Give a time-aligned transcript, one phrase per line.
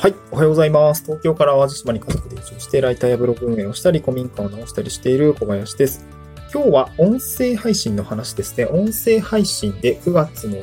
[0.00, 0.14] はい。
[0.30, 1.02] おはようございます。
[1.02, 6.06] 東京から淡路島に家族で移住して、ライターやブログ運営をしたり、古民家を直したりしている小林です。
[6.54, 8.66] 今日は音声配信の話ですね。
[8.66, 10.58] 音声配信で9月の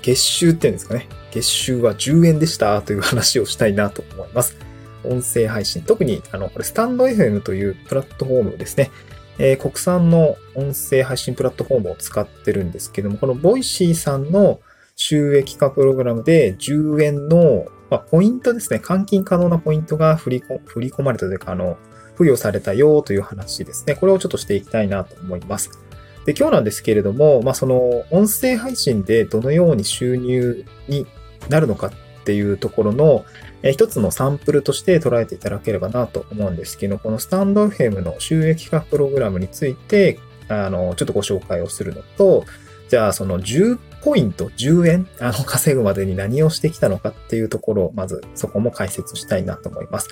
[0.00, 1.06] 月収っていうんですかね。
[1.32, 4.56] 月収は10円でしたという話をしたいなと思います。
[5.04, 5.82] 音声配信。
[5.82, 8.90] 特に、あの、これ、 stand.fm というプラットフォームですね。
[9.38, 14.60] えー国産の音声配信プラットフォームを使ってるんですけども、この Voicy さんの
[14.96, 18.80] 収益化プログラムで10円の、まあ、ポイントですね。
[18.82, 21.76] 換金可能なポイントが振り振り込まれたというか、あの、
[22.16, 23.94] 付与されたよという話ですね。
[23.94, 25.70] これをちょっとしていきたいなと思います。
[26.24, 31.06] で、今日なんですけれども、まあ、その、音声配信でどのように収入に
[31.48, 31.92] なるのかっ
[32.24, 33.24] ていうところの、
[33.64, 42.44] え一つのサンプルとして捉えていただければなと思うんですけど、このスタンド FM の収益化プログラムについて、あの、ちょっとご紹介をするのと、
[42.88, 50.08] じゃあその10ポイント、10円、あの、稼ぐまでに何をしてきたのかっていうところを、まずそこも解説したいなと思います。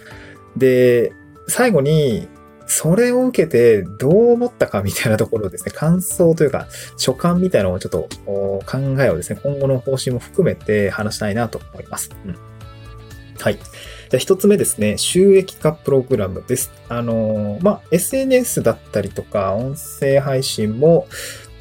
[0.57, 1.13] で、
[1.49, 2.29] 最後に、
[2.67, 8.63] それを受けてどう思ったかみたいなところですね、感想というか、所感みたいなのをちょっと考
[9.01, 12.11] えをですね、今後の方針も含めて話したいなと思います。
[12.25, 12.37] うん。
[13.41, 13.55] はい。
[13.57, 13.65] じゃ
[14.15, 16.71] あ一つ目ですね、収益化プログラムです。
[16.89, 21.09] あのーまあ、SNS だったりとか、音声配信も、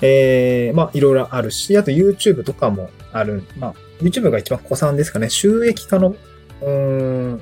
[0.01, 3.43] えー、まあ、いろいろあるし、あと YouTube とかもある。
[3.57, 5.29] まあ、YouTube が一番古参ですかね。
[5.29, 6.15] 収益化の、
[6.61, 7.41] うん、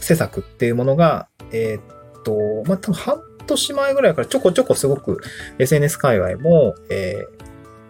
[0.00, 5.20] 施策っていうものが、えーっと、まあ、多分半年前ぐらいからちょこちょこすごく
[5.58, 7.26] SNS 界隈も、え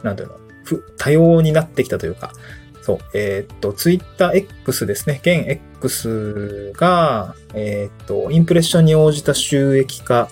[0.03, 0.35] ー、なんていうの、
[0.97, 2.33] 多様になってきたというか、
[2.83, 5.21] そう、えーっと、Twitter X ですね。
[5.23, 10.29] 現 X が、えーっと、インプレッションに応じた収益化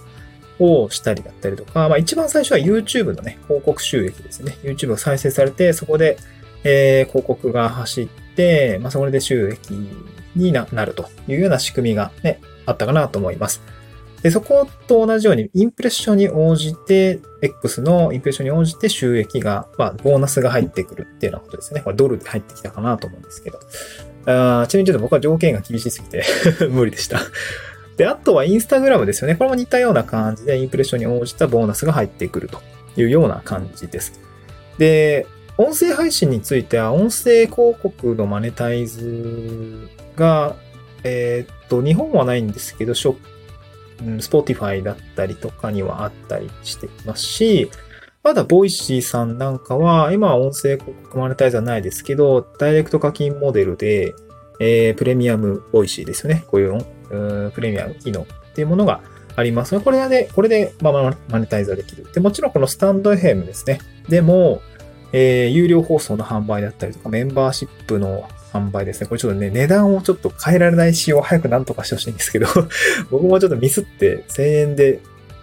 [0.58, 4.56] をしたりだったりとか、まあ一番最初は YouTube のね、広告収益ですね。
[4.62, 6.18] YouTube が再生されて、そこで、
[6.64, 9.70] えー広告が走って、まあそれで収益
[10.34, 13.62] にななるというような仕組みがね、あったかなと思います。
[14.22, 21.80] で、そこと同じように、インプレッションに応じて、X のインプレッションに応じて収益が、まあ、ボーナスが入ってくるっていうようなことですね。
[21.82, 23.60] これドルで入ってきたかなと思うんですけど。
[24.26, 26.24] あーちなみにちょっと僕は条件が厳しすぎて
[26.68, 27.20] 無理でした。
[27.96, 29.36] で、あとはインスタグラムですよね。
[29.36, 32.60] これも似たような感じで、インプレッションに応じたボーナスが入ってくると
[32.96, 34.20] いうような感じです。
[34.78, 35.26] で、
[35.58, 40.54] 音声配信については、音声広告のマネタイズが、
[41.04, 43.16] えーっと、日本はないんですけど、ショッ
[44.02, 47.70] うん、Spotify だったりとかにはあったりしていますし、
[48.22, 54.14] まだ、 Voicy さんなんかは、今は音声広告マネタイズはないですけど、ダイレクト課金モデルで、
[54.58, 56.44] えー、プレミアム Voicy ですよね。
[56.48, 59.00] こういう、プレミアム機能っていうものが
[59.36, 59.78] あります。
[59.80, 62.06] これはね、これで、まあ、マネタイズができる。
[62.12, 63.80] で、もちろんこのスタンド FM ですね。
[64.08, 64.62] でも、
[65.12, 69.06] えー、有料放送の販売だったりとか、メンバーシップの販売ですね。
[69.06, 72.46] これちょっとね、値段をちょっと変えられない仕様を早くなんとかしてほしいんですけど、
[73.10, 75.00] 僕もちょっとミスって1000円で、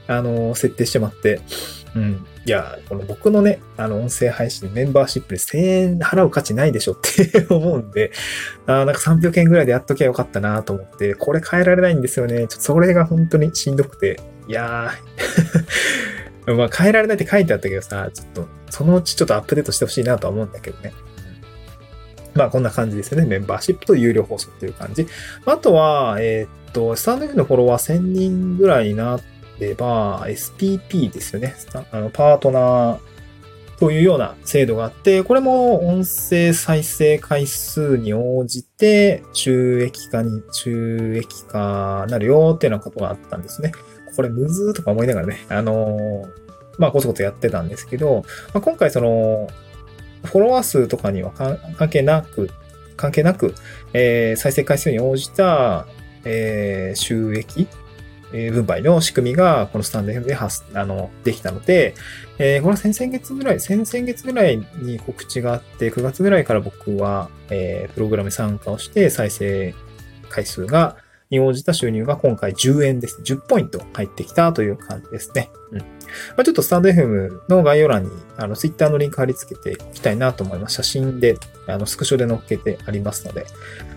[0.08, 1.40] あの、設定してまって、
[1.96, 2.26] うん。
[2.46, 8.12] いや、この僕のね、あの、音声配信メンバーシップで1000円払う価値ないでしょって 思うんで、
[8.66, 12.40] あーなんか300円ぐらいでやっときゃよかったなと思って、これ変えられないんですよね。
[12.40, 20.92] ちょっとそれが本当にしんどくて、いやー、 まあ変えられないって書いてあったけどさ、ちょっと、そのうちちょっとアップデートしてほしいなとは思うんだけどね。
[22.34, 23.26] まあこんな感じですよね。
[23.26, 25.08] メンバーシップと有料放送っていう感じ。
[25.46, 29.20] あとは、えーっと、スタンド F のフォロワー1000人ぐらいにな
[29.60, 31.56] れば、SPP ですよね。
[31.92, 33.00] あのパートナー
[33.80, 43.72] というような制度があって、これも音声再生回数に応じて収益化に、収益化なるよっていうようなことがあったんですね。
[44.16, 46.26] これむずーとか思いながらね、あの
[46.78, 49.48] まあ、コツコツやってたんですけど、まあ、今回その、
[50.24, 52.50] フォロワー数とかには関係なく、
[52.96, 53.54] 関係なく、
[53.94, 55.88] えー再生回数に応じた、
[56.24, 57.68] えー収益、
[58.52, 61.94] 分配の仕組みが、このスタンド FM で発、あの、できたので、
[62.40, 69.76] えーこれは先々月ぐらい、先々月ぐらいに告知があって、9月ぐらいから僕は、えープログラム参加をして、再生
[70.30, 70.98] 回数が、
[71.30, 73.22] に応じた収入が今回10円です。
[73.24, 75.50] 10ポイント入ってきたという感じですね。
[75.72, 75.80] うん。
[75.80, 75.86] ま
[76.38, 80.76] あ、ちょっとスタンド FM の概要欄に、あの、Twitter のリンク貼り付けておきたいなと思います。
[80.76, 81.38] 写真で、
[81.68, 83.48] あの、スクショで載っけてありますので、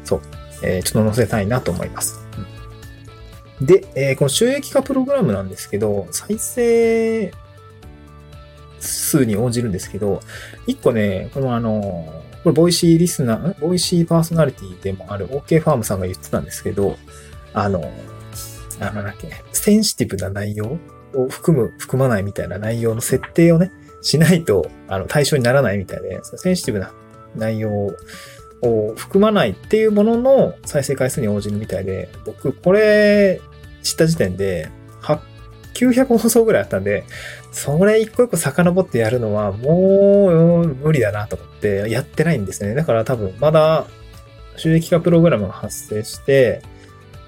[0.04, 0.20] そう、
[0.62, 2.20] えーちょっと載せたいなと思います。
[2.38, 2.55] うん
[3.60, 7.32] で、えーこの収益化プログラムなんですけど、再生
[8.80, 10.20] 数に応じるんですけど、
[10.66, 16.96] 一個ね、このあの、これ、 Voicy リスナー、 Voicy パーソナリティでもある OK ファームさんが言ってたんですけど、
[17.54, 17.80] あの、
[18.80, 20.78] あの、なんだっけ、センシティブな内容
[21.14, 23.72] を含む、含まないみたいな内容の設定をね、
[24.02, 26.92] しないと、あの、対象にならないみたいで、センシティブな
[27.34, 27.96] 内容を
[28.68, 33.40] を含まないっていうものの再生回数に応じるみたいで、僕、これ、
[33.82, 34.68] 知った時点で、
[35.76, 37.04] 900放送ぐらいあったんで、
[37.52, 42.74] それ一個一個遡ってやるのはもう無理だなと思ってやってないんですね。
[42.74, 43.86] だから多分まだ
[44.56, 46.62] 収益化プログラムが発生して、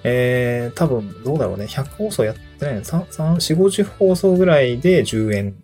[0.02, 1.67] えー、多分どうだろうね。
[1.67, 5.56] 100放送やってないの ?3、3、4、50放送ぐらいで10円。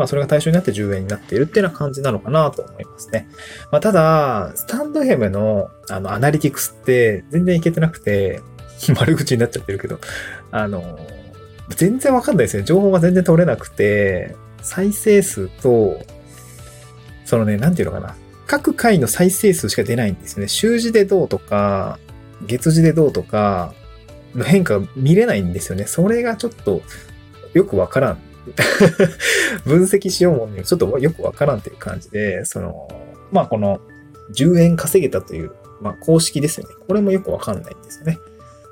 [0.00, 3.28] まあそれが対象になって10円になっているっていうような感じなのかなと思いますね。
[3.70, 8.40] まあただ、スタンドヘムのあのアナリティクスって全然いけてなくて、
[8.98, 10.00] 悪口になっちゃってるけど、
[10.50, 10.98] あの、
[11.68, 12.62] 全然わかんないですね。
[12.62, 16.00] 情報が全然取れなくて、再生数と、
[17.26, 18.16] そのね、なんていうのかな。
[18.46, 20.48] 各回の再生数しか出ないんですよね。
[20.48, 21.98] 週次でどうとか、
[22.46, 23.74] 月次でどうとか、
[24.34, 25.84] の変化が見れないんですよね。
[25.84, 26.80] それがちょっと
[27.52, 28.18] よくわからん。
[29.64, 32.88] 分析しようもんね、ちょっとよくわからんっていう感じで、その、
[33.30, 33.80] まあこの
[34.32, 36.74] 10円稼げたという、まあ公式ですよね。
[36.86, 38.18] これもよくわかんないんですよね。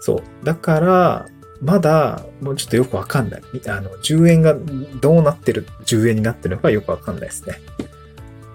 [0.00, 0.44] そう。
[0.44, 1.26] だから、
[1.60, 3.42] まだ、もうちょっとよくわかんない。
[3.66, 4.56] あの、10円が
[5.00, 7.60] どうなってる、10円になってるのかよくわかんないですね。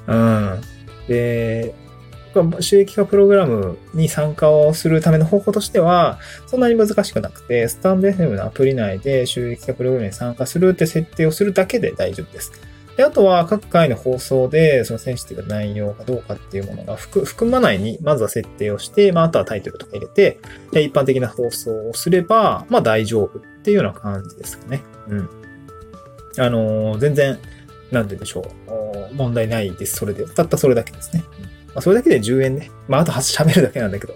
[0.08, 0.62] うん。
[1.08, 1.76] で、
[2.62, 12.52] 収益化プログラムに参加をするための方法としては、そんなに難しくなくて、スタンド FM のアプリ内で収益化プログラムに参加するって設定をするだけで大丈夫です。
[12.96, 20.40] で、あとは各回の放送で、そのセンシティブな内容かどうかっていうものが含まないに、まずは設定をして、まあ、あとはタイトルとか入れて、
[20.74, 24.84] 一般的な放送をすれば、まあ大丈夫っていうような感じですかね。
[25.08, 25.30] うん。
[26.38, 27.40] あのー、全然、
[27.92, 28.42] なんて言うんでしょ
[29.12, 29.16] う。
[29.16, 29.98] 問題ないです。
[29.98, 30.26] それで。
[30.26, 31.24] たったそれだけですね。
[31.48, 32.72] うんまあ、それだけで10円ね。
[32.88, 34.16] まあ、あと喋るだけなんだけど、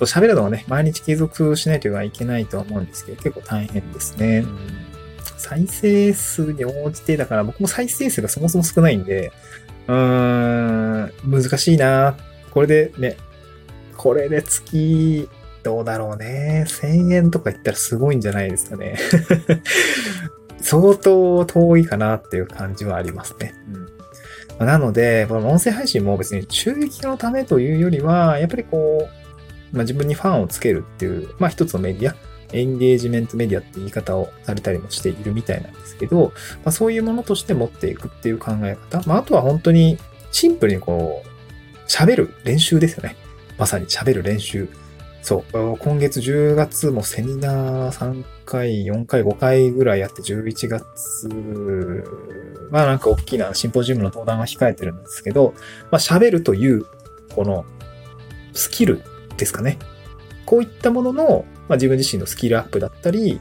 [0.00, 4.44] 喋るのはね、毎日継続しないといけないと思うんですけど、結構大変ですね。
[5.36, 9.32] 再生数に応じて、だから僕も再生数がそもそも少ないんで、
[9.86, 12.16] うーん、難しいな。
[12.50, 13.16] これでね、
[13.96, 15.28] これで月、
[15.62, 16.64] どうだろうね。
[16.66, 18.96] 1000円とか言ったらすごいんじゃないですかね。
[20.60, 23.54] 相当遠いかなっていう感じはありますね。
[24.58, 29.08] なので、この音声配信も別に収益のためというよりは、やっぱりこ
[29.72, 32.14] う、まあ、自分にファンをつけるっていう、まあ一つのメディア。
[32.52, 36.32] エンゲージメントメディアって言い方をされたりもしているみたいなんですけど、
[36.64, 39.02] まあ、そういうものとして持っていくっていう考え方。
[39.06, 39.98] まあ、あとは本当に
[40.32, 41.28] シンプルにこう、
[41.88, 43.16] 喋る練習ですよね。
[43.58, 44.68] まさに喋る練習。
[45.22, 45.76] そう。
[45.78, 51.28] 今月10月もセミナー3回、4回、5回ぐらいやって11月、
[52.70, 55.54] まあなんか大きなシンポジウムの登壇が控えてるんですけど、
[55.90, 56.86] まあ喋るという、
[57.34, 57.64] この
[58.54, 59.02] スキル
[59.36, 59.78] ですかね。
[60.46, 63.40] こういったもののまあ、自分自身のスキルアップだったり、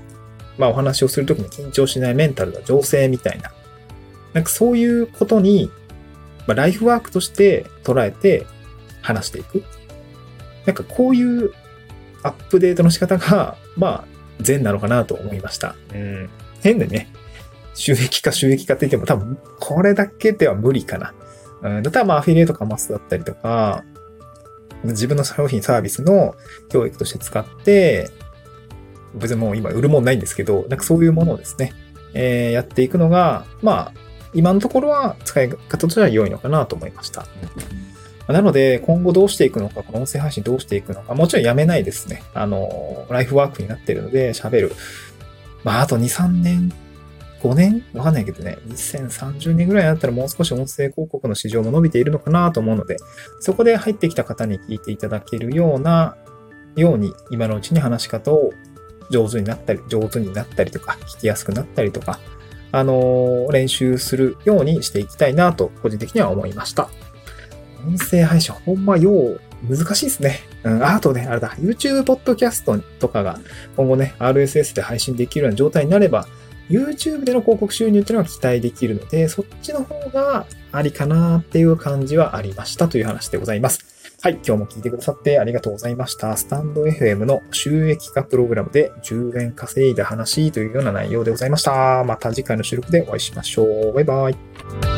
[0.57, 3.51] まあ、お話をするときに緊張しないメンタルの情勢みたいな、
[4.33, 5.71] なんかそういうことに、
[6.45, 8.45] まあ、ライフワークとして捉えて
[9.01, 9.63] 話していく。
[10.65, 11.51] なんかこういう
[12.23, 15.75] アップデートの仕方が、まあ、善なのかなと思いました。
[15.93, 16.29] うん。
[16.61, 17.09] 変でね、
[17.73, 21.13] 収益化収益化って言っても多分これだけでは無理かな。
[21.61, 23.83] うん、だったらまあアフィリエイトかマスだったりとか、
[24.83, 26.35] 自分の商品サービスの
[26.69, 28.09] 教育として使って、
[29.15, 31.73] 別にもう今売るもんないんですけど、なんかそういうものをですね、
[32.13, 33.93] えー、やっていくのが、まあ、
[34.33, 37.25] 今のところは使い方としては良いのかなと思いました。
[38.27, 42.23] なので、今後どうしていくのか、この音声配信どうしていくのか、もちろんやめないですね。
[42.33, 44.71] あの、ライフワークになってるので、喋る。
[45.63, 46.71] まあ、あと2、3年
[47.41, 47.83] 5年？
[47.93, 52.97] わかんないけどね、2030年ぐらいだったらもう少し音声広告の市場も伸びているのかなと思うので、
[53.39, 56.17] そこで入ってきた方に聞いていただけるような、
[56.75, 58.51] ように今のうちに話し方を
[59.09, 62.19] 上手になったり、上手になったりとか、聞きやすくなったりとか、
[62.71, 66.89] あの、練習するようにしていきたいなと、個人的には思いました。
[67.87, 70.39] 音声配信、ほんまよう、難しいですね。
[70.63, 73.39] うん、あとね、あれだ、YouTube ポッドキャストとかが
[73.75, 76.27] 今後ね、RSS で配信できるような状態になれば、
[76.69, 83.79] YouTube での広告収入っていうのが期待できるので、そっちの方がありかなっていう感じはありましたという話でございます。
[84.21, 86.35] はい、今日も聞いてくださってありがとうございました。
[86.35, 92.03] スタンド FM の収益化プログラムで10円稼いだ話というような内容でございました。
[92.03, 93.93] また次回の収録でお会いしましょう。
[93.93, 94.96] バイバイ。